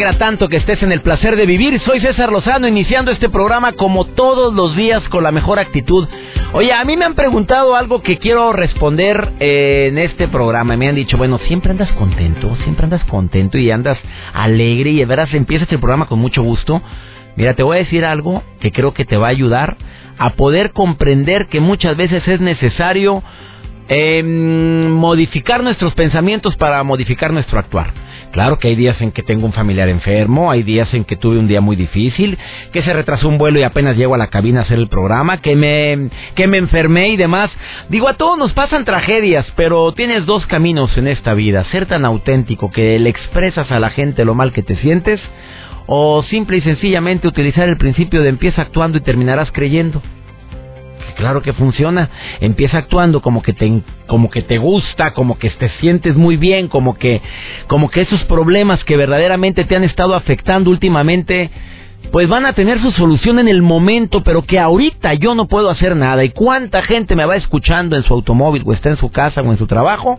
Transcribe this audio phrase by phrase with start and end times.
[0.00, 1.78] Tanto que estés en el placer de vivir.
[1.80, 6.08] Soy César Lozano, iniciando este programa como todos los días con la mejor actitud.
[6.54, 10.74] Oye, a mí me han preguntado algo que quiero responder eh, en este programa.
[10.78, 13.98] Me han dicho, bueno, siempre andas contento, siempre andas contento y andas
[14.32, 16.80] alegre y de veras empiezas el programa con mucho gusto.
[17.36, 19.76] Mira, te voy a decir algo que creo que te va a ayudar
[20.18, 23.22] a poder comprender que muchas veces es necesario
[23.88, 28.09] em, modificar nuestros pensamientos para modificar nuestro actuar.
[28.32, 31.38] Claro que hay días en que tengo un familiar enfermo, hay días en que tuve
[31.38, 32.38] un día muy difícil,
[32.72, 35.38] que se retrasó un vuelo y apenas llego a la cabina a hacer el programa,
[35.38, 37.50] que me, que me enfermé y demás.
[37.88, 42.04] Digo, a todos nos pasan tragedias, pero tienes dos caminos en esta vida, ser tan
[42.04, 45.20] auténtico que le expresas a la gente lo mal que te sientes,
[45.86, 50.00] o simple y sencillamente utilizar el principio de empieza actuando y terminarás creyendo.
[51.20, 52.08] Claro que funciona.
[52.40, 56.68] Empieza actuando como que te como que te gusta, como que te sientes muy bien,
[56.68, 57.20] como que
[57.66, 61.50] como que esos problemas que verdaderamente te han estado afectando últimamente
[62.10, 65.68] pues van a tener su solución en el momento, pero que ahorita yo no puedo
[65.68, 66.24] hacer nada.
[66.24, 69.52] ¿Y cuánta gente me va escuchando en su automóvil o está en su casa o
[69.52, 70.18] en su trabajo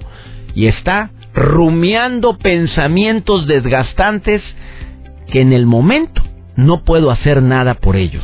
[0.53, 4.41] y está rumiando pensamientos desgastantes
[5.31, 6.21] que en el momento
[6.55, 8.23] no puedo hacer nada por ellos?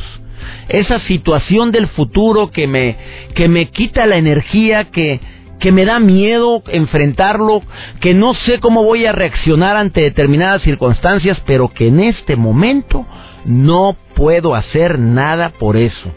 [0.68, 2.96] Esa situación del futuro que me,
[3.34, 5.20] que me quita la energía, que,
[5.58, 7.62] que me da miedo enfrentarlo,
[8.00, 13.06] que no sé cómo voy a reaccionar ante determinadas circunstancias, pero que en este momento
[13.44, 16.12] no puedo hacer nada por eso.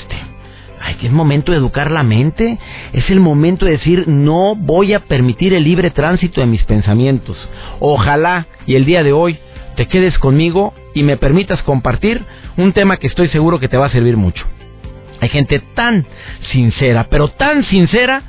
[0.00, 0.16] Este,
[0.80, 2.58] ay, que es momento de educar la mente,
[2.92, 7.36] es el momento de decir no voy a permitir el libre tránsito de mis pensamientos.
[7.80, 9.38] Ojalá y el día de hoy
[9.76, 12.24] te quedes conmigo y me permitas compartir
[12.56, 14.44] un tema que estoy seguro que te va a servir mucho.
[15.20, 16.06] Hay gente tan
[16.52, 18.22] sincera, pero tan sincera,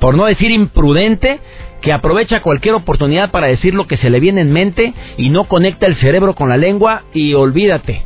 [0.00, 1.40] por no decir imprudente,
[1.80, 5.44] que aprovecha cualquier oportunidad para decir lo que se le viene en mente y no
[5.44, 8.02] conecta el cerebro con la lengua y olvídate.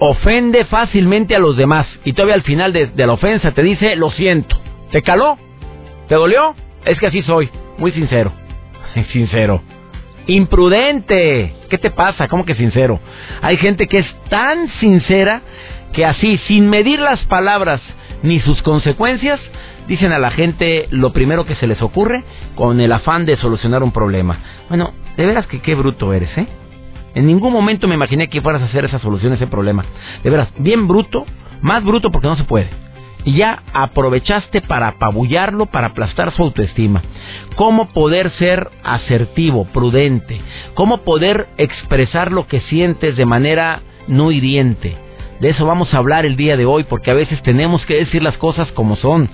[0.00, 4.10] Ofende fácilmente a los demás y todavía al final de, la ofensa te dice lo
[4.12, 4.58] siento.
[4.90, 5.36] ¿Te caló?
[6.08, 6.54] ¿Te dolió?
[6.84, 8.32] Es que así soy, muy sincero.
[9.12, 9.62] Sincero.
[10.28, 11.54] Imprudente.
[11.70, 12.28] ¿Qué te pasa?
[12.28, 13.00] ¿Cómo que sincero?
[13.40, 15.40] Hay gente que es tan sincera
[15.94, 17.80] que así, sin medir las palabras
[18.22, 19.40] ni sus consecuencias,
[19.88, 22.24] dicen a la gente lo primero que se les ocurre
[22.56, 24.38] con el afán de solucionar un problema.
[24.68, 26.46] Bueno, de veras que qué bruto eres, ¿eh?
[27.14, 29.86] En ningún momento me imaginé que fueras a hacer esa solución ese problema.
[30.22, 31.24] De veras, bien bruto,
[31.62, 32.87] más bruto porque no se puede
[33.24, 37.02] ya aprovechaste para apabullarlo, para aplastar su autoestima.
[37.56, 40.40] ¿Cómo poder ser asertivo, prudente?
[40.74, 45.07] ¿Cómo poder expresar lo que sientes de manera no hiriente?
[45.40, 48.22] De eso vamos a hablar el día de hoy, porque a veces tenemos que decir
[48.22, 49.28] las cosas como son.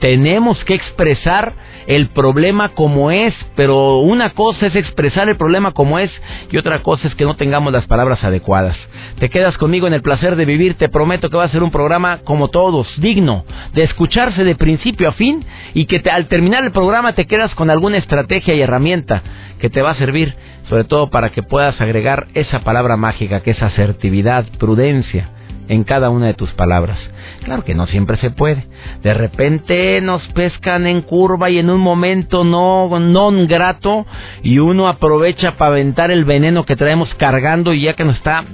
[0.00, 1.52] Tenemos que expresar
[1.86, 6.10] el problema como es, pero una cosa es expresar el problema como es
[6.50, 8.74] y otra cosa es que no tengamos las palabras adecuadas.
[9.18, 11.70] Te quedas conmigo en el placer de vivir, te prometo que va a ser un
[11.70, 13.44] programa como todos, digno,
[13.74, 15.44] de escucharse de principio a fin
[15.74, 19.22] y que al terminar el programa te quedas con alguna estrategia y herramienta
[19.60, 20.34] que te va a servir,
[20.70, 25.33] sobre todo para que puedas agregar esa palabra mágica que es asertividad, prudencia
[25.68, 26.98] en cada una de tus palabras.
[27.44, 28.66] Claro que no siempre se puede.
[29.02, 34.06] De repente nos pescan en curva y en un momento no non grato
[34.42, 38.44] y uno aprovecha para aventar el veneno que traemos cargando y ya que nos está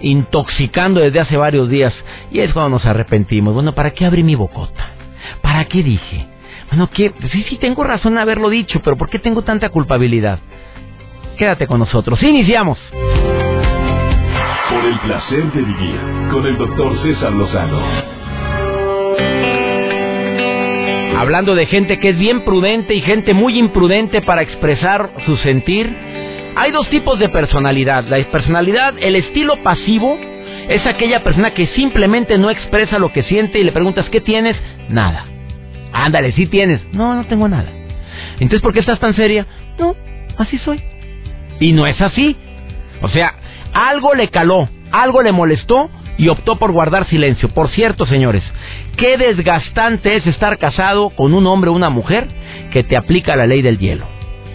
[0.00, 1.92] intoxicando desde hace varios días.
[2.30, 3.54] Y es cuando nos arrepentimos.
[3.54, 4.90] Bueno, ¿para qué abrí mi bocota?
[5.40, 6.26] ¿Para qué dije?
[6.70, 10.38] Bueno, que sí, sí tengo razón en haberlo dicho, pero ¿por qué tengo tanta culpabilidad?
[11.36, 12.22] Quédate con nosotros.
[12.22, 12.78] Iniciamos.
[14.84, 16.00] El placer de vivir
[16.32, 17.80] con el doctor César Lozano.
[21.16, 25.94] Hablando de gente que es bien prudente y gente muy imprudente para expresar su sentir,
[26.56, 28.04] hay dos tipos de personalidad.
[28.08, 30.18] La personalidad, el estilo pasivo,
[30.68, 34.56] es aquella persona que simplemente no expresa lo que siente y le preguntas, ¿qué tienes?
[34.88, 35.26] Nada.
[35.92, 36.80] Ándale, sí tienes.
[36.92, 37.70] No, no tengo nada.
[38.40, 39.46] Entonces, ¿por qué estás tan seria?
[39.78, 39.94] No,
[40.38, 40.82] así soy.
[41.60, 42.36] Y no es así.
[43.00, 43.34] O sea,
[43.72, 47.48] algo le caló, algo le molestó y optó por guardar silencio.
[47.48, 48.42] Por cierto, señores,
[48.96, 52.28] qué desgastante es estar casado con un hombre o una mujer
[52.70, 54.06] que te aplica la ley del hielo.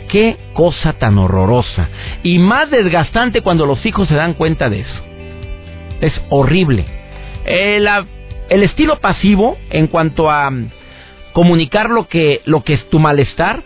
[0.10, 1.90] Qué cosa tan horrorosa.
[2.24, 5.02] Y más desgastante cuando los hijos se dan cuenta de eso.
[6.00, 6.86] Es horrible.
[7.46, 7.88] El,
[8.50, 10.70] el estilo pasivo, en cuanto a mm,
[11.34, 13.62] comunicar lo que, lo que es tu malestar,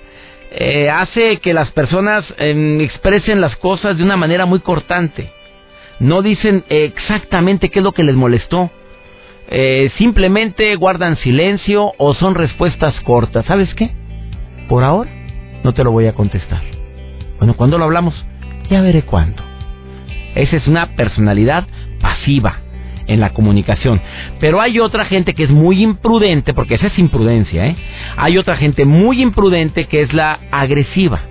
[0.52, 5.32] eh, hace que las personas em, expresen las cosas de una manera muy cortante.
[6.02, 8.72] No dicen exactamente qué es lo que les molestó.
[9.50, 13.46] Eh, simplemente guardan silencio o son respuestas cortas.
[13.46, 13.92] ¿Sabes qué?
[14.68, 15.12] Por ahora
[15.64, 16.64] no te lo voy a contestar.
[17.38, 18.16] Bueno, cuando lo hablamos?
[18.72, 19.44] Ya veré cuándo.
[20.34, 21.68] Esa es una personalidad
[22.02, 22.58] pasiva
[23.06, 24.02] en la comunicación.
[24.40, 27.76] Pero hay otra gente que es muy imprudente, porque esa es imprudencia, ¿eh?
[28.18, 31.22] Hay otra gente muy imprudente que es la agresiva.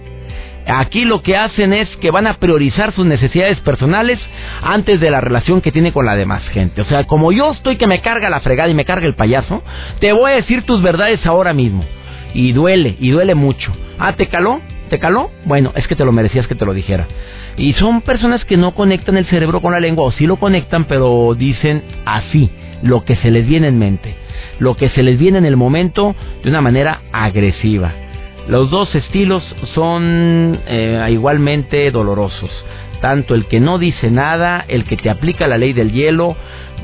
[0.66, 4.18] Aquí lo que hacen es que van a priorizar sus necesidades personales
[4.62, 6.82] antes de la relación que tiene con la demás gente.
[6.82, 9.62] O sea, como yo estoy que me carga la fregada y me carga el payaso,
[10.00, 11.84] te voy a decir tus verdades ahora mismo.
[12.34, 13.72] Y duele, y duele mucho.
[13.98, 14.60] Ah, ¿te caló?
[14.90, 15.30] ¿Te caló?
[15.44, 17.06] Bueno, es que te lo merecías que te lo dijera.
[17.56, 20.84] Y son personas que no conectan el cerebro con la lengua, o sí lo conectan,
[20.84, 22.50] pero dicen así,
[22.82, 24.14] lo que se les viene en mente,
[24.58, 27.92] lo que se les viene en el momento de una manera agresiva.
[28.50, 29.44] Los dos estilos
[29.76, 32.50] son eh, igualmente dolorosos.
[33.00, 36.34] Tanto el que no dice nada, el que te aplica la ley del hielo.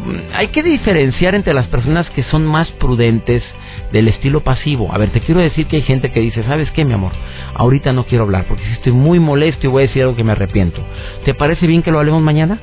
[0.04, 3.42] Mm, hay que diferenciar entre las personas que son más prudentes
[3.90, 4.92] del estilo pasivo.
[4.92, 7.10] A ver, te quiero decir que hay gente que dice, ¿sabes qué, mi amor?
[7.54, 10.32] Ahorita no quiero hablar porque estoy muy molesto y voy a decir algo que me
[10.32, 10.80] arrepiento.
[11.24, 12.60] ¿Te parece bien que lo hablemos mañana?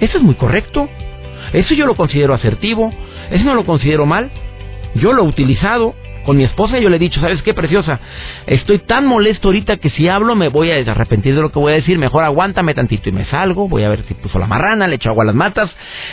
[0.00, 0.88] Eso es muy correcto.
[1.52, 2.94] Eso yo lo considero asertivo.
[3.30, 4.30] Eso no lo considero mal.
[4.94, 5.94] Yo lo he utilizado.
[6.24, 7.98] Con mi esposa yo le he dicho, ¿sabes qué, preciosa?
[8.46, 11.72] Estoy tan molesto ahorita que si hablo me voy a arrepentir de lo que voy
[11.72, 11.98] a decir.
[11.98, 13.68] Mejor aguántame tantito y me salgo.
[13.68, 15.70] Voy a ver si puso la marrana, le echo agua a las matas.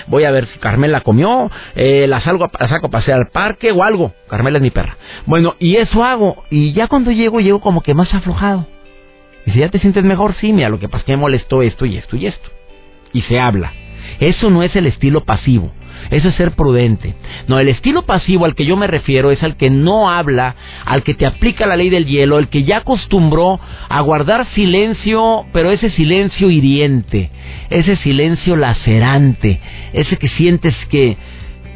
[0.08, 1.52] Voy a ver si Carmela comió.
[1.76, 4.14] Eh, la, salgo, la saco a pasear al parque o algo.
[4.30, 4.98] Carmela es mi perra.
[5.26, 6.44] Bueno, y eso hago.
[6.50, 8.66] Y ya cuando llego, llego como que más aflojado.
[9.46, 11.62] Y si ya te sientes mejor, sí, mira, lo que pasa es que me molestó
[11.62, 12.50] esto y esto y esto.
[13.14, 13.74] Y se habla.
[14.20, 15.72] Eso no es el estilo pasivo.
[16.10, 17.16] Eso es ser prudente.
[17.48, 20.56] No, el estilo pasivo al que yo me refiero es al que no habla,
[20.86, 23.60] al que te aplica la ley del hielo, el que ya acostumbró
[23.90, 27.30] a guardar silencio, pero ese silencio hiriente,
[27.70, 29.60] ese silencio lacerante,
[29.94, 31.18] ese que sientes que,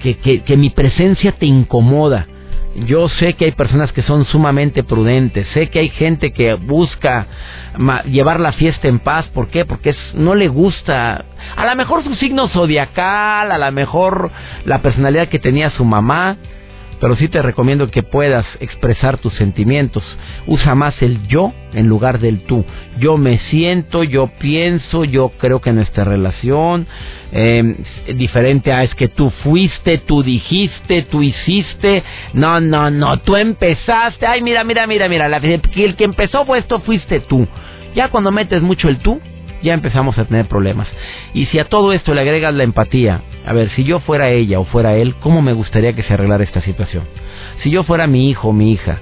[0.01, 2.27] que, que, que mi presencia te incomoda.
[2.75, 7.27] Yo sé que hay personas que son sumamente prudentes, sé que hay gente que busca
[8.05, 9.63] llevar la fiesta en paz, ¿por qué?
[9.63, 11.25] Porque no le gusta,
[11.55, 14.31] a lo mejor su signo zodiacal, a lo mejor
[14.65, 16.37] la personalidad que tenía su mamá,
[17.03, 20.01] pero sí te recomiendo que puedas expresar tus sentimientos.
[20.47, 22.63] Usa más el yo en lugar del tú.
[22.97, 26.87] Yo me siento, yo pienso, yo creo que nuestra relación
[27.33, 27.75] eh,
[28.15, 32.03] diferente a es que tú fuiste, tú dijiste, tú hiciste.
[32.31, 34.25] No, no, no, tú empezaste.
[34.25, 35.25] Ay, mira, mira, mira, mira.
[35.25, 37.45] el que empezó fue esto fuiste tú.
[37.95, 39.19] Ya cuando metes mucho el tú,
[39.63, 40.87] ya empezamos a tener problemas.
[41.33, 44.59] Y si a todo esto le agregas la empatía, a ver, si yo fuera ella
[44.59, 47.03] o fuera él, ¿cómo me gustaría que se arreglara esta situación?
[47.61, 48.99] Si yo fuera mi hijo o mi hija,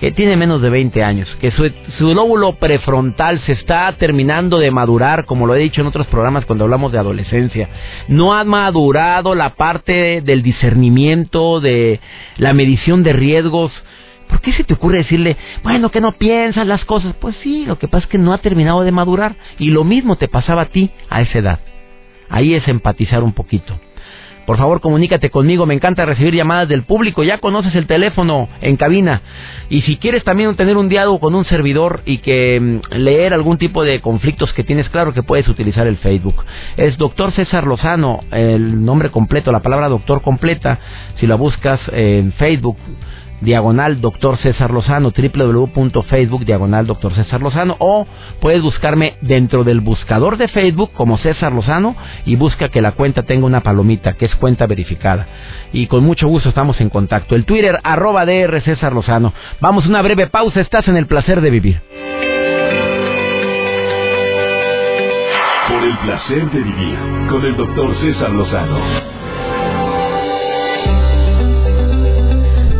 [0.00, 4.70] que tiene menos de 20 años, que su, su, lóbulo prefrontal se está terminando de
[4.70, 7.68] madurar, como lo he dicho en otros programas cuando hablamos de adolescencia,
[8.08, 12.00] no ha madurado la parte del discernimiento, de
[12.36, 13.72] la medición de riesgos,
[14.34, 17.14] ¿Por qué se te ocurre decirle, bueno, que no piensas las cosas?
[17.20, 19.36] Pues sí, lo que pasa es que no ha terminado de madurar.
[19.60, 21.60] Y lo mismo te pasaba a ti a esa edad.
[22.28, 23.78] Ahí es empatizar un poquito.
[24.44, 25.66] Por favor, comunícate conmigo.
[25.66, 27.22] Me encanta recibir llamadas del público.
[27.22, 29.22] Ya conoces el teléfono en cabina.
[29.70, 33.56] Y si quieres también tener un diálogo con un servidor y que mm, leer algún
[33.56, 36.44] tipo de conflictos que tienes, claro que puedes utilizar el Facebook.
[36.76, 40.80] Es doctor César Lozano, el nombre completo, la palabra doctor completa.
[41.20, 42.76] Si la buscas en Facebook,
[43.40, 48.06] diagonal doctor César Lozano, www.facebook diagonal doctor César Lozano, o
[48.40, 53.22] puedes buscarme dentro del buscador de Facebook como César Lozano y busca que la cuenta
[53.22, 55.26] tenga una palomita, que es cuenta verificada.
[55.72, 57.34] Y con mucho gusto estamos en contacto.
[57.34, 59.32] El Twitter, arroba DR César Lozano.
[59.60, 61.80] Vamos una breve pausa, estás en el placer de vivir.
[65.68, 66.98] Por el placer de vivir
[67.28, 69.23] con el doctor César Lozano.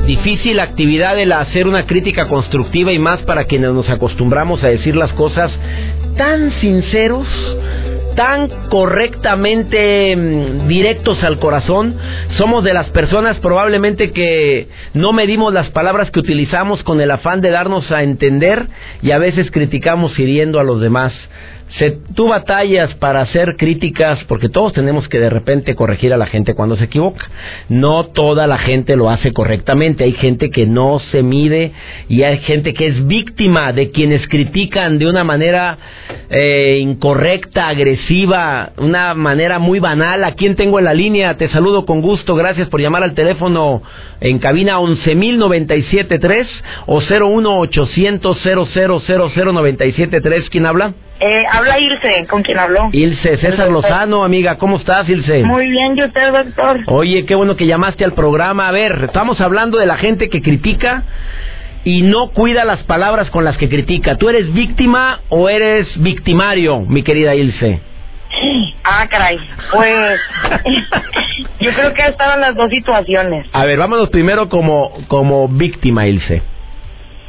[0.07, 4.97] Difícil actividad el hacer una crítica constructiva y más para quienes nos acostumbramos a decir
[4.97, 5.51] las cosas
[6.17, 7.27] tan sinceros,
[8.15, 11.97] tan correctamente mm, directos al corazón.
[12.37, 17.41] Somos de las personas probablemente que no medimos las palabras que utilizamos con el afán
[17.41, 18.67] de darnos a entender
[19.03, 21.13] y a veces criticamos hiriendo a los demás.
[21.79, 26.27] Se, tú batallas para hacer críticas porque todos tenemos que de repente corregir a la
[26.27, 27.29] gente cuando se equivoca.
[27.69, 30.05] No toda la gente lo hace correctamente.
[30.05, 31.73] Hay gente que no se mide
[32.09, 35.79] y hay gente que es víctima de quienes critican de una manera
[36.31, 40.23] eh, incorrecta, agresiva, una manera muy banal.
[40.23, 41.37] ¿A quién tengo en la línea?
[41.37, 42.37] Te saludo con gusto.
[42.37, 43.83] Gracias por llamar al teléfono
[44.21, 46.47] en cabina 11.097.3
[46.87, 50.51] o 01800 00973.
[50.51, 50.95] ¿Quién habla?
[51.27, 52.91] Eh, habla Ilse, ¿con quién habló?
[52.93, 55.43] Ilse, César Lozano, amiga, ¿cómo estás, Ilse?
[55.43, 56.81] Muy bien, ¿y usted, doctor?
[56.89, 58.69] Oye, qué bueno que llamaste al programa.
[58.69, 61.05] A ver, estamos hablando de la gente que critica
[61.83, 64.17] y no cuida las palabras con las que critica.
[64.17, 67.81] ¿Tú eres víctima o eres victimario, mi querida Ilse?
[68.85, 69.39] Ah, caray.
[69.73, 70.21] Pues
[71.61, 73.47] yo creo que estaban las dos situaciones.
[73.55, 76.43] A ver, vámonos primero como, como víctima, Ilse.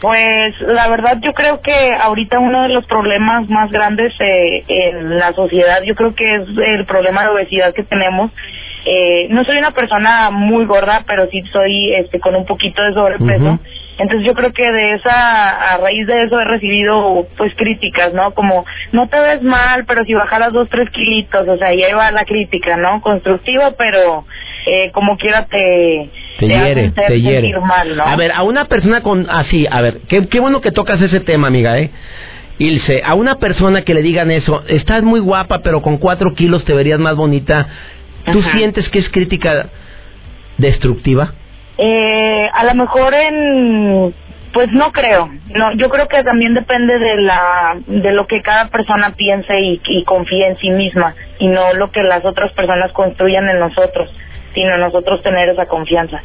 [0.02, 5.18] Pues la verdad yo creo que ahorita uno de los problemas más grandes eh, en
[5.18, 8.32] la sociedad, yo creo que es el problema de obesidad que tenemos.
[8.86, 12.94] Eh, no soy una persona muy gorda, pero sí soy este con un poquito de
[12.94, 13.60] sobrepeso.
[13.98, 18.32] Entonces yo creo que de esa, a raíz de eso he recibido pues críticas, ¿no?
[18.34, 22.12] Como, no te ves mal, pero si bajaras dos, tres kilitos, o sea, ahí va
[22.12, 23.02] la crítica, ¿no?
[23.02, 24.26] Constructiva, pero
[24.66, 26.10] eh, como quiera te...
[26.40, 27.54] Te, hiere, te hiere.
[28.04, 31.22] A ver, a una persona con así, a ver, qué, qué bueno que tocas ese
[31.22, 31.92] tema, amiga, ¿eh?
[32.58, 36.64] Ilse, a una persona que le digan eso, estás muy guapa, pero con cuatro kilos
[36.66, 37.68] te verías más bonita,
[38.32, 39.68] ¿tú sientes que es crítica
[40.58, 41.34] destructiva?
[41.78, 44.14] Eh, a lo mejor en
[44.54, 48.70] pues no creo no yo creo que también depende de la de lo que cada
[48.70, 52.94] persona piense y, y confíe en sí misma y no lo que las otras personas
[52.94, 54.10] construyan en nosotros
[54.56, 56.24] sino nosotros tener esa confianza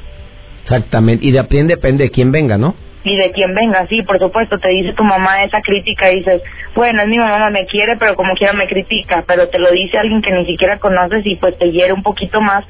[0.62, 4.58] exactamente y de depende de quién venga no y de quién venga, sí, por supuesto,
[4.58, 6.42] te dice tu mamá esa crítica y dices,
[6.74, 9.96] bueno, es mi mamá, me quiere, pero como quiera me critica, pero te lo dice
[9.96, 12.66] alguien que ni siquiera conoces y pues te hiere un poquito más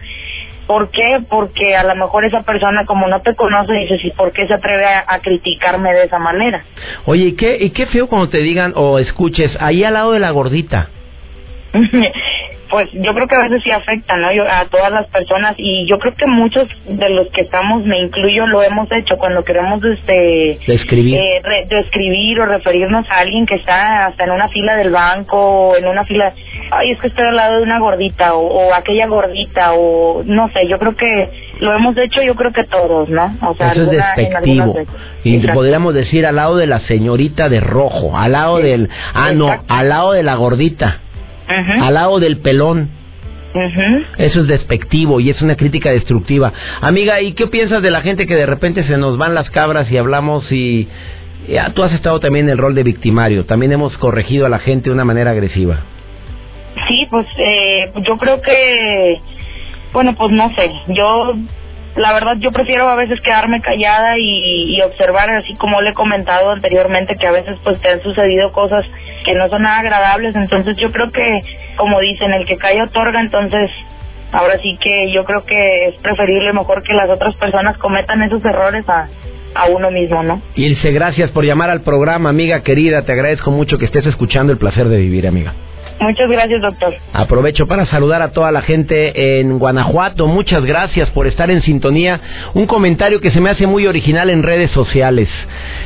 [0.70, 1.18] ¿Por qué?
[1.28, 4.54] Porque a lo mejor esa persona como no te conoce dices, ¿y por qué se
[4.54, 6.64] atreve a, criticarme de esa manera?
[7.06, 10.20] Oye, ¿y qué, ¿y qué feo cuando te digan o escuches ahí al lado de
[10.20, 10.88] la gordita?
[12.70, 14.32] pues yo creo que a veces sí afecta, ¿no?
[14.32, 17.98] Yo, a todas las personas y yo creo que muchos de los que estamos, me
[18.00, 23.56] incluyo, lo hemos hecho cuando queremos este describir, eh, describir o referirnos a alguien que
[23.56, 26.32] está hasta en una fila del banco o en una fila,
[26.70, 30.68] ay, es que estoy al lado de una gordita o, aquella gordita o no sé,
[30.68, 33.36] yo creo que lo hemos hecho, yo creo que todos, ¿no?
[33.42, 34.74] O sea, Eso es despectivo.
[35.24, 39.52] Y podríamos decir al lado de la señorita de rojo, al lado del, ah, no,
[39.68, 41.00] al lado de la gordita
[41.80, 42.90] al lado del pelón.
[44.16, 46.52] Eso es despectivo y es una crítica destructiva.
[46.80, 49.90] Amiga, ¿y qué piensas de la gente que de repente se nos van las cabras
[49.90, 50.88] y hablamos y
[51.74, 53.46] tú has estado también en el rol de victimario?
[53.46, 55.80] También hemos corregido a la gente de una manera agresiva.
[56.88, 59.20] Sí, pues eh, yo creo que,
[59.92, 61.34] bueno, pues no sé, yo
[62.00, 65.94] la verdad yo prefiero a veces quedarme callada y, y, observar así como le he
[65.94, 68.84] comentado anteriormente que a veces pues te han sucedido cosas
[69.24, 71.42] que no son nada agradables entonces yo creo que
[71.76, 73.70] como dicen el que calla otorga entonces
[74.32, 78.44] ahora sí que yo creo que es preferible mejor que las otras personas cometan esos
[78.44, 79.08] errores a
[79.54, 80.40] a uno mismo, ¿no?
[80.54, 83.02] Ilse, gracias por llamar al programa, amiga querida.
[83.04, 85.54] Te agradezco mucho que estés escuchando el placer de vivir, amiga.
[86.00, 86.94] Muchas gracias, doctor.
[87.12, 90.26] Aprovecho para saludar a toda la gente en Guanajuato.
[90.26, 92.20] Muchas gracias por estar en sintonía.
[92.54, 95.28] Un comentario que se me hace muy original en redes sociales.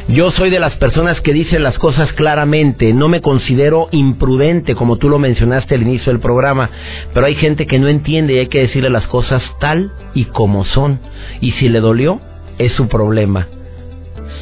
[0.07, 2.93] Yo soy de las personas que dicen las cosas claramente.
[2.93, 6.71] No me considero imprudente, como tú lo mencionaste al inicio del programa.
[7.13, 10.65] Pero hay gente que no entiende y hay que decirle las cosas tal y como
[10.65, 11.01] son.
[11.41, 12.21] Y si le dolió,
[12.59, 13.49] es su problema.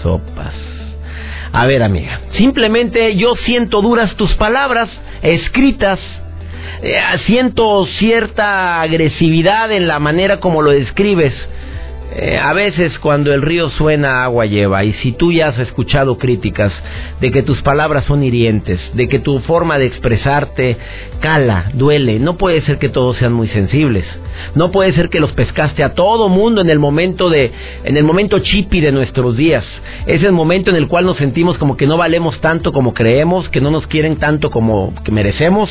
[0.02, 0.81] Sopas.
[1.52, 4.88] A ver, amiga, simplemente yo siento duras tus palabras
[5.22, 5.98] escritas.
[6.82, 11.34] Eh, siento cierta agresividad en la manera como lo describes.
[12.14, 16.18] Eh, a veces cuando el río suena agua lleva y si tú ya has escuchado
[16.18, 16.70] críticas
[17.22, 20.76] de que tus palabras son hirientes, de que tu forma de expresarte
[21.20, 24.04] cala, duele, no puede ser que todos sean muy sensibles.
[24.54, 27.50] No puede ser que los pescaste a todo mundo en el momento de
[27.84, 29.64] en el momento chipi de nuestros días.
[30.06, 33.48] Es el momento en el cual nos sentimos como que no valemos tanto como creemos,
[33.48, 35.70] que no nos quieren tanto como que merecemos,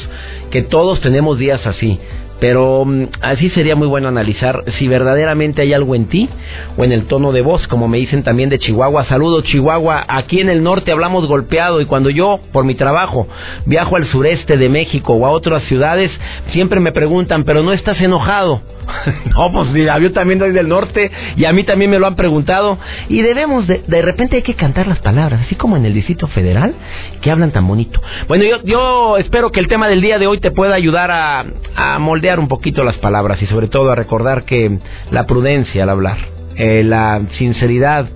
[0.50, 2.00] que todos tenemos días así.
[2.41, 6.27] Pero mm, así sería muy bueno analizar si verdaderamente hay algo en ti
[6.75, 9.05] o en el tono de voz, como me dicen también de Chihuahua.
[9.05, 13.27] Saludos Chihuahua, aquí en el norte hablamos golpeado y cuando yo, por mi trabajo,
[13.65, 16.12] viajo al sureste de México o a otras ciudades,
[16.51, 18.62] siempre me preguntan, pero no estás enojado.
[19.36, 22.16] no, pues mira, yo también soy del norte y a mí también me lo han
[22.16, 22.78] preguntado.
[23.10, 26.28] Y debemos, de, de repente hay que cantar las palabras, así como en el Distrito
[26.28, 26.74] Federal,
[27.22, 28.02] que hablan tan bonito.
[28.28, 31.46] Bueno, yo, yo espero que el tema del día de hoy te pueda ayudar a,
[32.00, 34.80] moldear un poquito las palabras y sobre todo a recordar que
[35.12, 36.18] la prudencia al hablar,
[36.56, 38.08] eh, la sinceridad,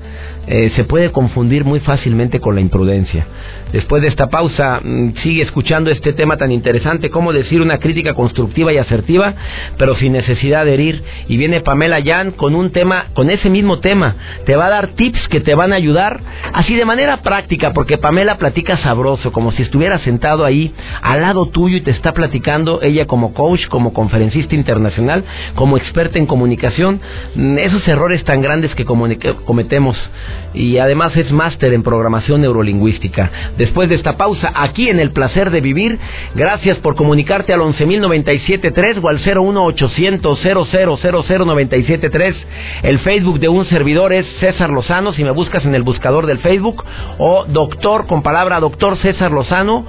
[0.48, 3.26] eh, se puede confundir muy fácilmente con la imprudencia.
[3.72, 8.14] Después de esta pausa, mm, sigue escuchando este tema tan interesante, cómo decir una crítica
[8.14, 9.34] constructiva y asertiva,
[9.78, 11.04] pero sin necesidad de herir.
[11.28, 14.16] Y viene Pamela Yan con un tema, con ese mismo tema.
[14.46, 16.22] Te va a dar tips que te van a ayudar,
[16.54, 21.48] así de manera práctica, porque Pamela platica sabroso, como si estuviera sentado ahí al lado
[21.48, 25.24] tuyo y te está platicando, ella como coach, como conferencista internacional,
[25.56, 27.02] como experta en comunicación,
[27.36, 29.98] mm, esos errores tan grandes que cometemos.
[30.54, 35.52] Y además es máster en programación neurolingüística después de esta pausa aquí en El Placer
[35.52, 36.00] de Vivir.
[36.34, 40.40] Gracias por comunicarte al 11.097.3 o al 01800
[42.84, 46.40] El Facebook de un servidor es César Lozano, si me buscas en el buscador del
[46.40, 46.84] Facebook,
[47.18, 49.86] o doctor con palabra doctor César Lozano.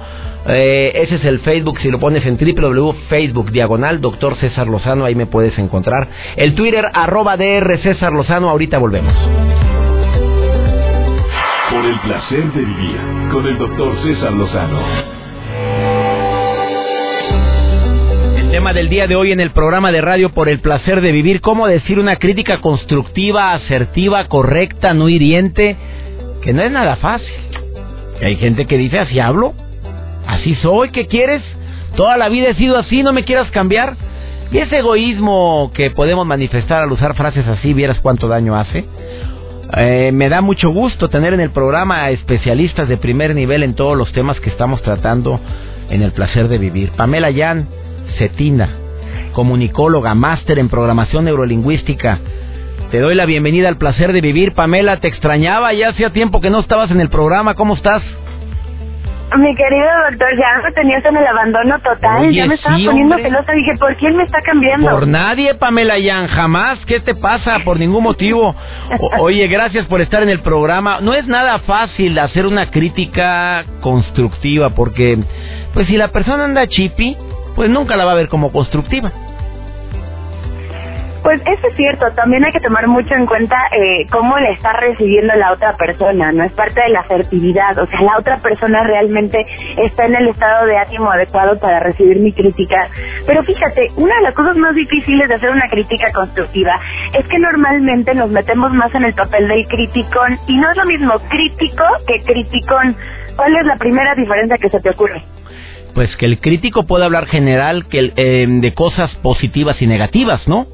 [0.49, 5.15] Eh, ese es el Facebook, si lo pones en www.facebook diagonal doctor César Lozano, ahí
[5.15, 6.07] me puedes encontrar.
[6.37, 9.13] El Twitter arroba DR César Lozano, ahorita volvemos.
[11.97, 12.97] El placer de vivir
[13.31, 14.79] con el doctor César Lozano.
[18.37, 21.11] El tema del día de hoy en el programa de radio Por el placer de
[21.11, 25.75] vivir, cómo decir una crítica constructiva, asertiva, correcta, no hiriente,
[26.43, 27.33] que no es nada fácil.
[28.21, 29.55] Hay gente que dice, así hablo,
[30.27, 31.41] así soy, ¿qué quieres?
[31.95, 33.95] Toda la vida he sido así, no me quieras cambiar.
[34.51, 38.85] Y ese egoísmo que podemos manifestar al usar frases así, vieras cuánto daño hace.
[39.75, 43.75] Eh, me da mucho gusto tener en el programa a especialistas de primer nivel en
[43.75, 45.41] todos los temas que estamos tratando
[45.89, 46.91] en el placer de vivir.
[46.91, 47.67] Pamela Yan,
[48.17, 48.69] Cetina,
[49.33, 52.19] comunicóloga, máster en programación neurolingüística.
[52.91, 54.53] Te doy la bienvenida al placer de vivir.
[54.53, 57.55] Pamela, te extrañaba, ya hacía tiempo que no estabas en el programa.
[57.55, 58.01] ¿Cómo estás?
[59.35, 62.31] Mi querido doctor, ya me tenías en el abandono total.
[62.31, 63.51] ya me estaba poniendo celosa.
[63.51, 64.89] Dije, ¿por quién me está cambiando?
[64.89, 66.79] Por nadie, Pamela Yan, jamás.
[66.85, 67.59] ¿Qué te pasa?
[67.65, 68.55] Por ningún motivo.
[69.19, 70.99] oye, gracias por estar en el programa.
[71.01, 75.17] No es nada fácil hacer una crítica constructiva porque,
[75.73, 77.17] pues si la persona anda chipi,
[77.55, 79.11] pues nunca la va a ver como constructiva.
[81.27, 84.71] Pues eso es cierto, también hay que tomar mucho en cuenta eh, cómo le está
[84.71, 88.81] recibiendo la otra persona, no es parte de la asertividad, o sea, la otra persona
[88.85, 92.87] realmente está en el estado de ánimo adecuado para recibir mi crítica.
[93.25, 96.79] Pero fíjate, una de las cosas más difíciles de hacer una crítica constructiva
[97.11, 100.85] es que normalmente nos metemos más en el papel del criticón y no es lo
[100.85, 102.95] mismo crítico que criticón.
[103.35, 105.21] ¿Cuál es la primera diferencia que se te ocurre?
[105.93, 110.67] Pues que el crítico puede hablar general que eh, de cosas positivas y negativas, ¿no?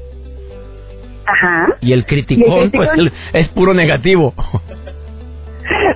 [1.26, 1.76] Ajá.
[1.80, 2.90] Y el criticón, pues
[3.32, 4.34] es puro negativo.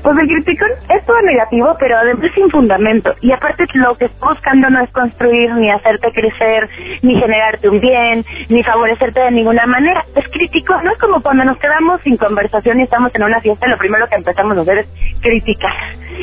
[0.02, 3.14] Pues el criticón es todo negativo, pero además sin fundamento.
[3.20, 6.68] Y aparte lo que está buscando no es construir, ni hacerte crecer,
[7.02, 10.04] ni generarte un bien, ni favorecerte de ninguna manera.
[10.14, 13.66] Es crítico, no es como cuando nos quedamos sin conversación y estamos en una fiesta,
[13.66, 14.88] lo primero que empezamos a hacer es
[15.20, 15.72] criticar.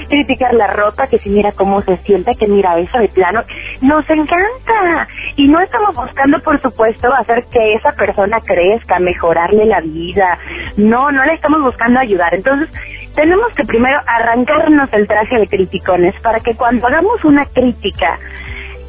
[0.09, 3.43] Criticar la ropa, que si mira cómo se siente, que mira eso de plano.
[3.81, 5.07] Nos encanta.
[5.35, 10.37] Y no estamos buscando, por supuesto, hacer que esa persona crezca, mejorarle la vida.
[10.77, 12.33] No, no le estamos buscando ayudar.
[12.33, 12.69] Entonces,
[13.15, 18.19] tenemos que primero arrancarnos el traje de criticones para que cuando hagamos una crítica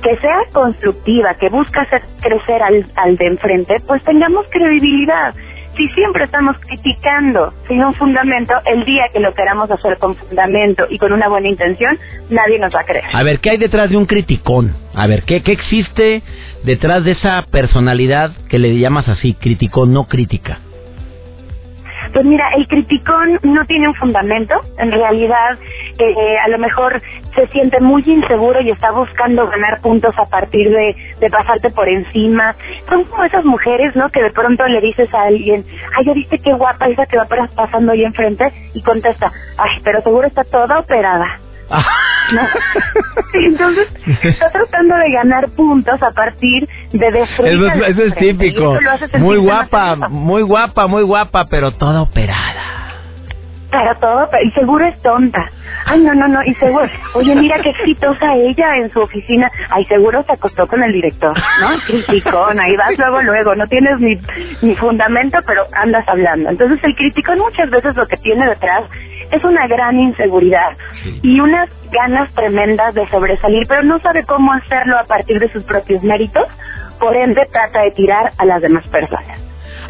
[0.03, 5.35] que sea constructiva, que busca hacer crecer al, al de enfrente, pues tengamos credibilidad.
[5.77, 10.87] Si siempre estamos criticando sin un fundamento, el día que lo queramos hacer con fundamento
[10.89, 11.99] y con una buena intención,
[12.31, 13.05] nadie nos va a creer.
[13.13, 14.75] A ver, ¿qué hay detrás de un criticón?
[14.95, 16.23] A ver, ¿qué, qué existe
[16.65, 20.61] detrás de esa personalidad que le llamas así, criticón, no crítica?
[22.17, 24.55] Pues mira, el criticón no tiene un fundamento.
[24.79, 25.59] En realidad,
[25.99, 27.03] eh, a lo mejor
[27.35, 31.87] se siente muy inseguro y está buscando ganar puntos a partir de, de pasarte por
[31.87, 32.57] encima.
[32.89, 34.09] Son como esas mujeres, ¿no?
[34.09, 35.63] Que de pronto le dices a alguien,
[35.95, 40.01] ay, ya viste qué guapa esa que va pasando ahí enfrente y contesta, ay, pero
[40.01, 41.46] seguro está toda operada.
[43.35, 43.89] Entonces,
[44.23, 47.53] está tratando de ganar puntos a partir de destruir.
[47.89, 48.79] Eso, es típico.
[49.19, 52.63] Muy guapa, muy guapa, muy guapa, pero toda operada.
[53.71, 55.51] Pero todo, y seguro es tonta.
[55.87, 59.51] Ay, no, no, no, y seguro, oye, mira qué exitosa ella en su oficina.
[59.71, 61.79] Ay, seguro se acostó con el director, ¿no?
[61.87, 64.19] Criticón, ahí vas luego, luego, no tienes ni,
[64.63, 66.51] ni fundamento, pero andas hablando.
[66.51, 68.85] Entonces, el criticón muchas veces lo que tiene detrás
[69.31, 70.77] es una gran inseguridad
[71.23, 75.63] y unas ganas tremendas de sobresalir, pero no sabe cómo hacerlo a partir de sus
[75.65, 76.47] propios méritos
[76.99, 79.39] por ende trata de tirar a las demás personas.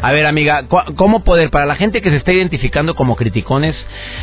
[0.01, 3.75] A ver, amiga, ¿cómo poder, para la gente que se está identificando como criticones,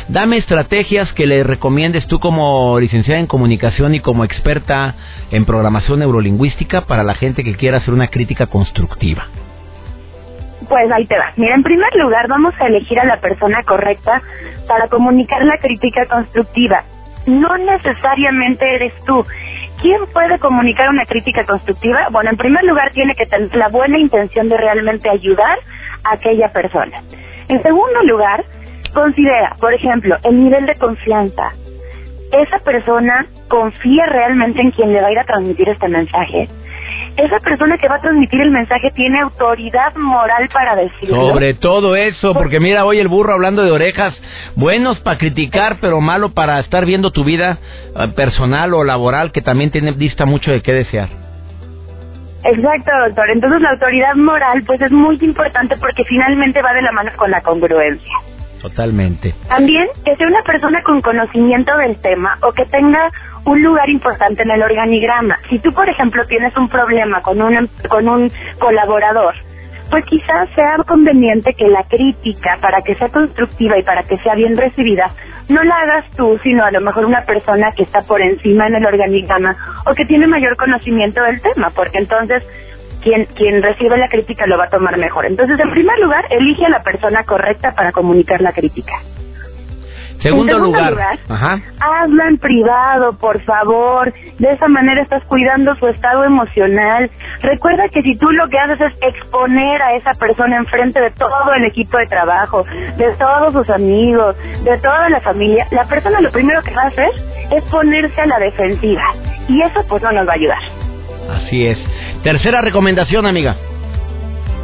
[0.07, 4.95] dame estrategias que le recomiendes tú como licenciada en comunicación y como experta
[5.31, 9.27] en programación neurolingüística para la gente que quiera hacer una crítica constructiva?
[10.69, 11.33] Pues ahí te va.
[11.35, 14.21] Mira, en primer lugar, vamos a elegir a la persona correcta
[14.67, 16.83] para comunicar la crítica constructiva.
[17.27, 19.25] No necesariamente eres tú.
[19.81, 22.07] ¿Quién puede comunicar una crítica constructiva?
[22.11, 25.59] Bueno, en primer lugar, tiene que tener la buena intención de realmente ayudar
[26.03, 27.03] a aquella persona.
[27.47, 28.43] En segundo lugar,
[28.93, 31.51] considera, por ejemplo, el nivel de confianza.
[32.31, 36.49] ¿Esa persona confía realmente en quien le va a ir a transmitir este mensaje?
[37.17, 41.15] Esa persona que va a transmitir el mensaje tiene autoridad moral para decirlo.
[41.15, 44.13] Sobre todo eso, porque mira, hoy el burro hablando de orejas,
[44.55, 47.57] buenos para criticar, pero malo para estar viendo tu vida
[47.95, 51.09] eh, personal o laboral, que también tiene dista mucho de qué desear.
[52.43, 53.29] Exacto, doctor.
[53.31, 57.31] Entonces la autoridad moral pues es muy importante porque finalmente va de la mano con
[57.31, 58.13] la congruencia.
[58.69, 59.35] Totalmente.
[59.47, 63.11] También que sea una persona con conocimiento del tema o que tenga
[63.45, 65.37] un lugar importante en el organigrama.
[65.51, 69.35] Si tú, por ejemplo, tienes un problema con un, em, con un colaborador,
[69.91, 74.33] pues quizás sea conveniente que la crítica, para que sea constructiva y para que sea
[74.33, 75.11] bien recibida,
[75.47, 78.75] no la hagas tú, sino a lo mejor una persona que está por encima en
[78.77, 82.41] el organigrama o que tiene mayor conocimiento del tema, porque entonces
[83.05, 85.27] quien, quien recibe la crítica lo va a tomar mejor.
[85.27, 88.93] Entonces, en primer lugar, elige a la persona correcta para comunicar la crítica.
[90.21, 90.95] Segundo, lugar,
[91.29, 94.11] hazlo en privado, por favor.
[94.39, 97.11] De esa manera estás cuidando su estado emocional.
[97.41, 101.53] Recuerda que si tú lo que haces es exponer a esa persona enfrente de todo
[101.55, 102.63] el equipo de trabajo,
[102.97, 106.87] de todos sus amigos, de toda la familia, la persona lo primero que va a
[106.87, 107.11] hacer
[107.51, 109.03] es ponerse a la defensiva.
[109.47, 110.84] Y eso pues no nos va a ayudar.
[111.29, 111.77] Así es.
[112.23, 113.55] Tercera recomendación, amiga.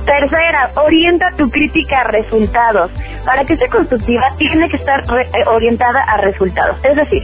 [0.06, 2.91] Tercera, orienta tu crítica a resultados.
[3.26, 6.78] Para que sea constructiva, tiene que estar eh, orientada a resultados.
[6.84, 7.24] Es decir,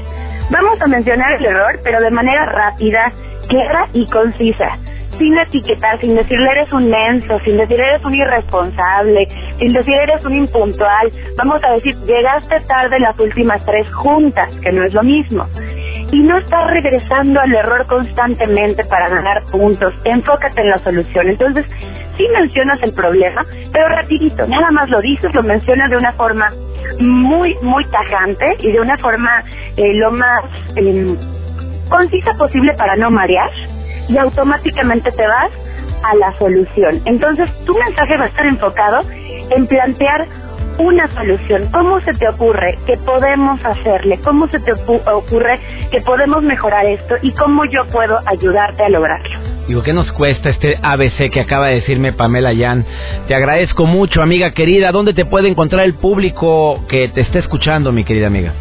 [0.52, 3.12] vamos a mencionar el error, pero de manera rápida,
[3.48, 4.78] clara y concisa.
[5.18, 10.24] Sin etiquetar, sin decirle eres un menso, sin decir eres un irresponsable, sin decir eres
[10.24, 11.12] un impuntual.
[11.38, 15.48] Vamos a decir, llegaste tarde las últimas tres juntas, que no es lo mismo
[16.12, 19.94] y no estás regresando al error constantemente para ganar puntos.
[20.06, 21.28] Enfócate en la solución.
[21.28, 21.66] Entonces,
[22.18, 26.52] sí mencionas el problema, pero rapidito, nada más lo dices, lo mencionas de una forma
[27.00, 29.44] muy, muy tajante y de una forma
[29.76, 30.44] eh, lo más
[30.76, 31.18] em,
[31.90, 33.50] concisa posible para no marear
[34.08, 35.52] y automáticamente te vas
[36.04, 37.02] a la solución.
[37.06, 39.02] Entonces, tu mensaje va a estar enfocado
[39.50, 40.28] en plantear
[40.78, 41.70] una solución.
[41.72, 44.20] ¿Cómo se te ocurre que podemos hacerle?
[44.24, 45.60] ¿Cómo se te ocurre
[45.92, 47.16] que podemos mejorar esto?
[47.22, 49.40] ¿Y cómo yo puedo ayudarte a lograrlo?
[49.68, 52.86] Digo, ¿qué nos cuesta este ABC que acaba de decirme Pamela Yan?
[53.28, 54.92] Te agradezco mucho, amiga querida.
[54.92, 58.54] ¿Dónde te puede encontrar el público que te esté escuchando, mi querida amiga?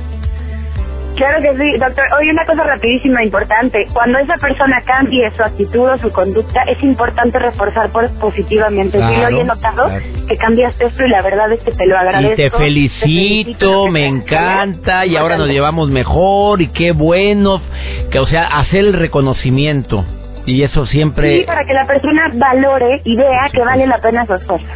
[1.16, 2.04] Claro que sí, doctor.
[2.20, 3.86] Oye, una cosa rapidísima, importante.
[3.92, 8.98] Cuando esa persona cambie su actitud o su conducta, es importante reforzar positivamente.
[8.98, 9.88] sí, lo he notado
[10.28, 12.34] que cambiaste esto y la verdad es que te lo agradezco.
[12.34, 17.62] Y te felicito, me encanta y ahora nos llevamos mejor y qué bueno.
[18.10, 20.04] Que, o sea, hacer el reconocimiento.
[20.44, 21.40] Y eso siempre...
[21.40, 24.66] Sí, para que la persona valore y vea que vale la pena su esfuerzo.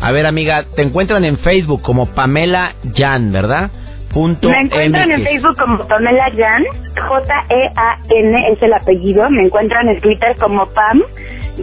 [0.00, 3.70] A ver, amiga, te encuentran en Facebook como Pamela Jan, ¿verdad?
[4.14, 6.64] Me encuentran en Facebook como Pamela Jan,
[7.08, 9.28] J-E-A-N es el apellido.
[9.30, 11.00] Me encuentran en Twitter como Pam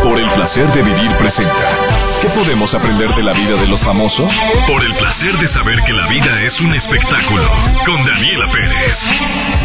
[0.03, 1.92] Por el placer de vivir presenta.
[2.23, 4.33] ¿Qué podemos aprender de la vida de los famosos?
[4.65, 7.51] Por el placer de saber que la vida es un espectáculo.
[7.85, 9.62] Con Daniela Pérez.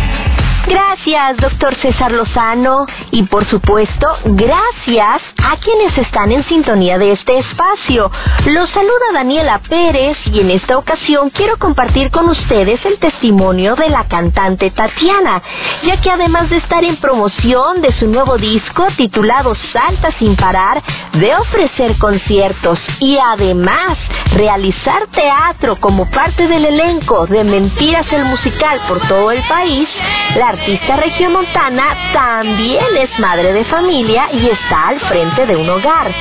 [0.69, 2.85] Gracias, doctor César Lozano.
[3.11, 8.11] Y por supuesto, gracias a quienes están en sintonía de este espacio.
[8.45, 13.89] Los saluda Daniela Pérez y en esta ocasión quiero compartir con ustedes el testimonio de
[13.89, 15.41] la cantante Tatiana,
[15.85, 20.83] ya que además de estar en promoción de su nuevo disco titulado Salta sin parar,
[21.15, 23.97] de ofrecer conciertos y además
[24.35, 29.89] realizar teatro como parte del elenco de Mentiras el Musical por todo el país,
[30.37, 36.13] la artista regiomontana también es madre de familia y está al frente de un hogar.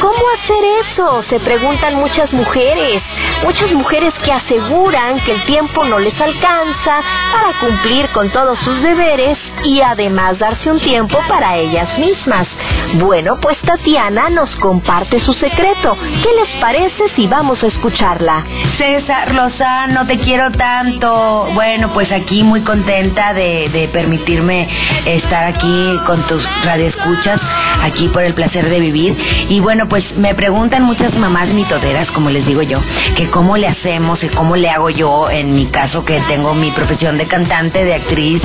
[0.00, 1.22] ¿Cómo hacer eso?
[1.28, 3.02] Se preguntan muchas mujeres.
[3.44, 7.00] Muchas mujeres que aseguran que el tiempo no les alcanza
[7.32, 12.46] para cumplir con todos sus deberes y además darse un tiempo para ellas mismas.
[12.94, 15.96] Bueno, pues Tatiana nos comparte su secreto.
[16.22, 18.44] ¿Qué les parece si vamos a escucharla?
[18.78, 21.48] César Lozano, te quiero tanto.
[21.54, 24.68] Bueno, pues aquí muy contenta de, permitirme
[25.06, 27.40] estar aquí con tus radioescuchas,
[27.82, 29.16] aquí por el placer de vivir.
[29.48, 32.80] Y bueno, pues me preguntan muchas mamás mitoteras, como les digo yo,
[33.16, 36.70] que cómo le hacemos y cómo le hago yo, en mi caso que tengo mi
[36.70, 38.42] profesión de cantante, de actriz,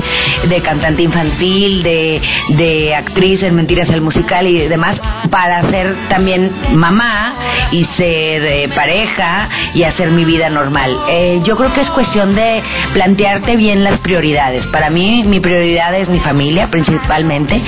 [0.47, 4.99] de cantante infantil, de, de actriz en Mentiras el Musical y demás,
[5.29, 7.35] para ser también mamá
[7.71, 10.97] y ser eh, pareja y hacer mi vida normal.
[11.09, 12.61] Eh, yo creo que es cuestión de
[12.93, 14.65] plantearte bien las prioridades.
[14.67, 17.61] Para mí, mi prioridad es mi familia principalmente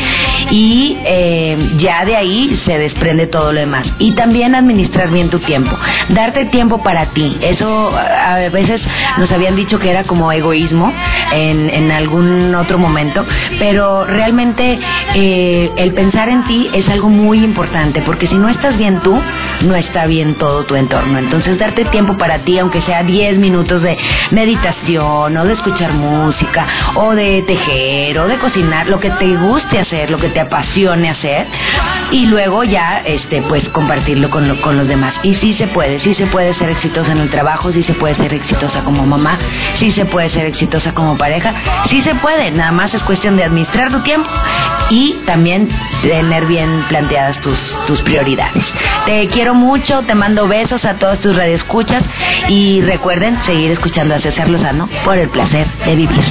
[0.51, 3.59] y eh, ya de ahí se desprende todo lo
[3.99, 5.77] Y también administrar bien tu tiempo,
[6.09, 7.37] darte tiempo para ti.
[7.41, 8.81] Eso a veces
[9.17, 10.91] nos habían dicho que era como egoísmo
[11.31, 13.25] en, en algún otro momento,
[13.59, 14.79] pero realmente
[15.15, 19.19] eh, el pensar en ti es algo muy importante, porque si no estás bien tú,
[19.61, 21.17] no está bien todo tu entorno.
[21.17, 23.97] Entonces darte tiempo para ti, aunque sea 10 minutos de
[24.31, 29.79] meditación o de escuchar música o de tejer o de cocinar, lo que te guste
[29.79, 31.47] hacer, lo que te apasione hacer
[32.11, 35.13] y luego ya este pues compartirlo con, lo, con los demás.
[35.21, 38.15] Y sí se puede, sí se puede ser exitosa en el trabajo, sí se puede
[38.15, 39.37] ser exitosa como mamá,
[39.77, 41.53] sí se puede ser exitosa como pareja,
[41.87, 44.27] sí se puede, nada más es cuestión de administrar tu tiempo
[44.89, 45.69] y también
[46.01, 48.65] tener bien planteadas tus, tus prioridades.
[49.05, 52.01] Te quiero mucho, te mando besos a todos tus radioescuchas
[52.49, 56.23] y recuerden seguir escuchando a César Lozano por el placer de vivir.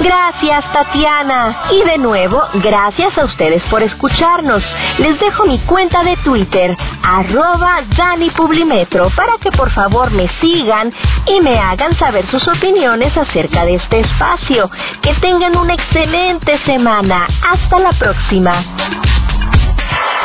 [0.00, 1.56] Gracias, Tatiana.
[1.70, 4.62] Y de nuevo, gracias a ustedes por escucharnos.
[4.98, 10.92] Les dejo mi cuenta de Twitter, arroba Dani Publimetro, para que por favor me sigan
[11.26, 14.70] y me hagan saber sus opiniones acerca de este espacio.
[15.00, 17.26] Que tengan una excelente semana.
[17.52, 18.64] Hasta la próxima.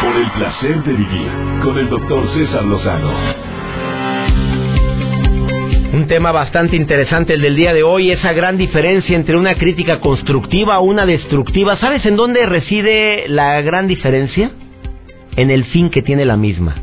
[0.01, 1.31] Por el placer de vivir
[1.63, 3.48] con el doctor César Lozano.
[5.91, 9.99] Un tema bastante interesante el del día de hoy, esa gran diferencia entre una crítica
[9.99, 11.77] constructiva o una destructiva.
[11.77, 14.51] ¿Sabes en dónde reside la gran diferencia?
[15.35, 16.75] En el fin que tiene la misma.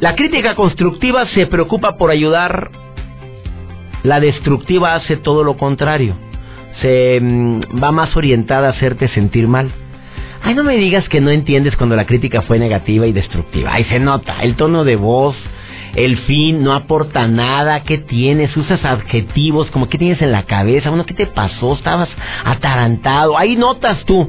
[0.00, 2.70] La crítica constructiva se preocupa por ayudar,
[4.02, 6.16] la destructiva hace todo lo contrario.
[6.82, 9.70] Se mm, va más orientada a hacerte sentir mal.
[10.42, 13.70] Ay, no me digas que no entiendes cuando la crítica fue negativa y destructiva.
[13.72, 15.36] Ay, se nota, el tono de voz,
[15.94, 18.56] el fin no aporta nada, ¿qué tienes?
[18.56, 20.90] Usas adjetivos, como ¿qué tienes en la cabeza?
[20.90, 21.74] Bueno, ¿qué te pasó?
[21.74, 22.08] Estabas
[22.44, 23.36] atarantado.
[23.38, 24.28] Ahí notas tú,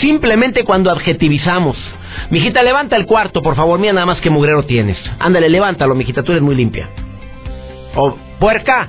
[0.00, 1.76] simplemente cuando adjetivizamos.
[2.30, 4.98] Mijita, levanta el cuarto, por favor, mira nada más que mugrero tienes.
[5.18, 6.88] Ándale, levántalo, mijita, tú eres muy limpia.
[7.94, 8.88] O, puerca,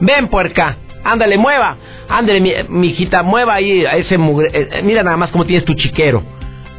[0.00, 1.76] ven, puerca, ándale, mueva.
[2.08, 4.50] Ándale, mi, mijita, mueva ahí a ese mugre...
[4.52, 6.22] eh, mira nada más cómo tienes tu chiquero.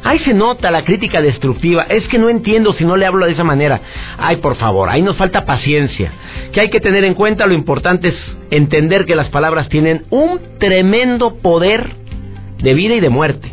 [0.04, 1.84] Ahí se nota la crítica destructiva.
[1.84, 3.80] Es que no entiendo si no le hablo de esa manera.
[4.18, 6.12] Ay, por favor, ahí nos falta paciencia.
[6.52, 8.16] Que hay que tener en cuenta lo importante es
[8.50, 11.90] entender que las palabras tienen un tremendo poder
[12.58, 13.50] de vida y de muerte.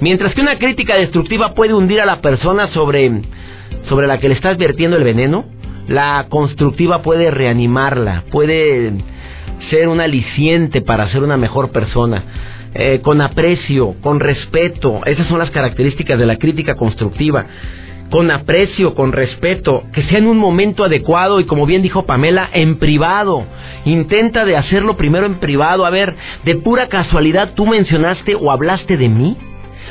[0.00, 3.22] Mientras que una crítica destructiva puede hundir a la persona sobre,
[3.88, 5.44] sobre la que le estás vertiendo el veneno,
[5.88, 8.92] la constructiva puede reanimarla, puede
[9.70, 12.24] ser un aliciente para ser una mejor persona.
[12.78, 15.00] Eh, con aprecio, con respeto.
[15.06, 17.46] Esas son las características de la crítica constructiva.
[18.10, 22.50] Con aprecio, con respeto, que sea en un momento adecuado y como bien dijo Pamela,
[22.52, 23.44] en privado.
[23.86, 25.86] Intenta de hacerlo primero en privado.
[25.86, 29.38] A ver, de pura casualidad tú mencionaste o hablaste de mí.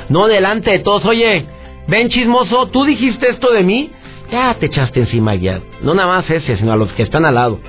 [0.10, 1.04] No delante de todos.
[1.06, 1.46] Oye,
[1.88, 3.90] ven chismoso, tú dijiste esto de mí.
[4.32, 5.60] Ya te echaste encima ya.
[5.86, 7.60] No nada más ese, sino a los que están al lado.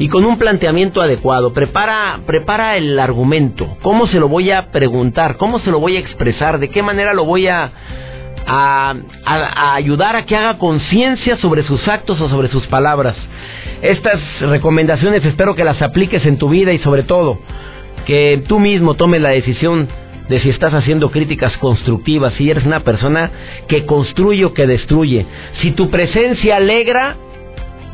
[0.00, 1.52] Y con un planteamiento adecuado.
[1.52, 3.76] Prepara, prepara el argumento.
[3.80, 5.36] ¿Cómo se lo voy a preguntar?
[5.36, 6.58] ¿Cómo se lo voy a expresar?
[6.58, 7.70] ¿De qué manera lo voy a,
[8.44, 8.94] a,
[9.74, 13.14] ayudar a que haga conciencia sobre sus actos o sobre sus palabras?
[13.82, 17.38] Estas recomendaciones espero que las apliques en tu vida y sobre todo
[18.04, 19.86] que tú mismo tomes la decisión
[20.28, 23.30] de si estás haciendo críticas constructivas, si eres una persona
[23.68, 25.26] que construye o que destruye.
[25.60, 27.16] Si tu presencia alegra,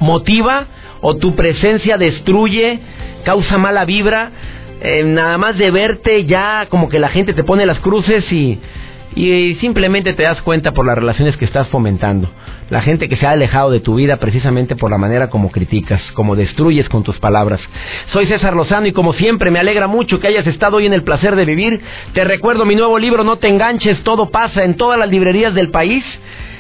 [0.01, 0.67] motiva,
[1.01, 2.81] o tu presencia destruye,
[3.25, 4.31] causa mala vibra,
[4.81, 8.59] eh, nada más de verte ya como que la gente te pone las cruces y
[9.17, 12.29] y simplemente te das cuenta por las relaciones que estás fomentando.
[12.69, 16.03] La gente que se ha alejado de tu vida precisamente por la manera como criticas,
[16.13, 17.59] como destruyes con tus palabras.
[18.13, 21.03] Soy César Lozano y como siempre me alegra mucho que hayas estado hoy en el
[21.03, 21.81] placer de vivir.
[22.13, 25.71] Te recuerdo mi nuevo libro No te enganches, todo pasa en todas las librerías del
[25.71, 26.05] país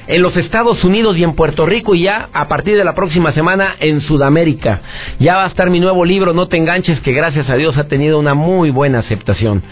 [0.08, 3.32] en los Estados Unidos y en Puerto Rico y ya a partir de la próxima
[3.32, 4.80] semana en Sudamérica.
[5.18, 7.88] Ya va a estar mi nuevo libro, No te enganches, que gracias a Dios ha
[7.88, 9.62] tenido una muy buena aceptación.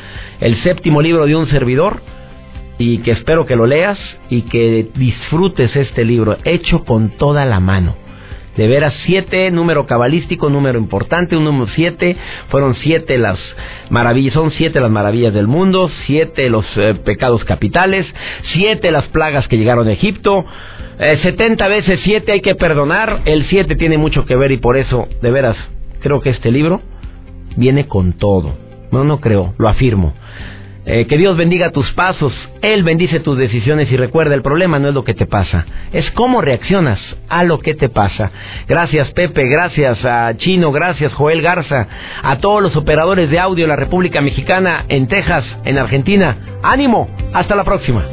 [0.40, 2.02] El séptimo libro de un servidor
[2.78, 7.60] y que espero que lo leas y que disfrutes este libro hecho con toda la
[7.60, 8.03] mano.
[8.56, 12.16] De veras, siete, número cabalístico, número importante, un número siete,
[12.48, 13.38] fueron siete las
[13.90, 18.06] maravillas, son siete las maravillas del mundo, siete los eh, pecados capitales,
[18.52, 20.44] siete las plagas que llegaron a Egipto,
[21.00, 24.76] eh, setenta veces siete hay que perdonar, el siete tiene mucho que ver y por
[24.76, 25.56] eso, de veras,
[26.00, 26.80] creo que este libro
[27.56, 28.54] viene con todo.
[28.92, 30.14] No, no creo, lo afirmo.
[30.86, 34.88] Eh, que Dios bendiga tus pasos, Él bendice tus decisiones y recuerda, el problema no
[34.88, 38.30] es lo que te pasa, es cómo reaccionas a lo que te pasa.
[38.68, 41.88] Gracias Pepe, gracias a Chino, gracias Joel Garza,
[42.22, 46.36] a todos los operadores de audio de la República Mexicana, en Texas, en Argentina.
[46.62, 48.04] Ánimo, hasta la próxima.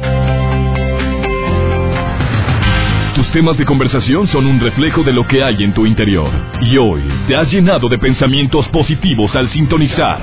[3.14, 6.30] Tus temas de conversación son un reflejo de lo que hay en tu interior.
[6.62, 10.22] Y hoy te has llenado de pensamientos positivos al sintonizar